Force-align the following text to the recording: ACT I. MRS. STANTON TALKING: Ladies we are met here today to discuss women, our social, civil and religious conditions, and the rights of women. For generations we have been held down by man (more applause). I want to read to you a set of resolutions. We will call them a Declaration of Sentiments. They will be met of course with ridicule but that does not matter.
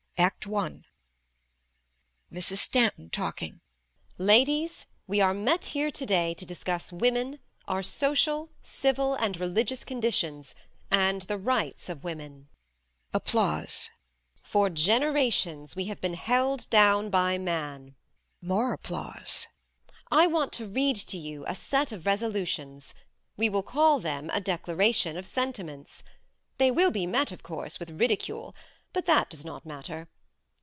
ACT 0.17 0.45
I. 0.45 0.81
MRS. 2.31 2.55
STANTON 2.57 3.09
TALKING: 3.09 3.59
Ladies 4.19 4.85
we 5.07 5.19
are 5.19 5.33
met 5.33 5.65
here 5.73 5.89
today 5.89 6.35
to 6.35 6.45
discuss 6.45 6.91
women, 6.91 7.39
our 7.67 7.81
social, 7.81 8.51
civil 8.61 9.15
and 9.15 9.39
religious 9.39 9.83
conditions, 9.83 10.53
and 10.91 11.23
the 11.23 11.39
rights 11.39 11.89
of 11.89 12.03
women. 12.03 12.49
For 14.43 14.69
generations 14.69 15.75
we 15.75 15.85
have 15.85 15.99
been 15.99 16.13
held 16.13 16.69
down 16.69 17.09
by 17.09 17.39
man 17.39 17.95
(more 18.43 18.73
applause). 18.73 19.47
I 20.11 20.27
want 20.27 20.53
to 20.53 20.67
read 20.67 20.97
to 20.97 21.17
you 21.17 21.45
a 21.47 21.55
set 21.55 21.91
of 21.91 22.05
resolutions. 22.05 22.93
We 23.37 23.49
will 23.49 23.63
call 23.63 23.97
them 23.97 24.29
a 24.31 24.39
Declaration 24.39 25.17
of 25.17 25.25
Sentiments. 25.25 26.03
They 26.59 26.69
will 26.69 26.91
be 26.91 27.07
met 27.07 27.31
of 27.31 27.41
course 27.41 27.79
with 27.79 27.89
ridicule 27.99 28.53
but 28.93 29.05
that 29.05 29.29
does 29.29 29.45
not 29.45 29.65
matter. 29.65 30.09